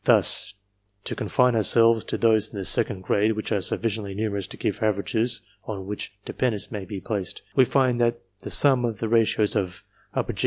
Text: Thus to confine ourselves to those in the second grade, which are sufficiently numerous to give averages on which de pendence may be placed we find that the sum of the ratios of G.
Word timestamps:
Thus 0.05 0.55
to 1.03 1.13
confine 1.15 1.53
ourselves 1.55 2.03
to 2.05 2.17
those 2.17 2.49
in 2.51 2.57
the 2.57 2.65
second 2.65 3.03
grade, 3.03 3.33
which 3.33 3.51
are 3.51 3.61
sufficiently 3.61 4.15
numerous 4.15 4.47
to 4.47 4.57
give 4.57 4.81
averages 4.81 5.41
on 5.65 5.85
which 5.85 6.11
de 6.25 6.33
pendence 6.33 6.71
may 6.71 6.85
be 6.85 6.99
placed 6.99 7.43
we 7.55 7.65
find 7.65 8.01
that 8.01 8.19
the 8.39 8.49
sum 8.49 8.83
of 8.83 8.97
the 8.97 9.07
ratios 9.07 9.55
of 9.55 9.83
G. 10.33 10.33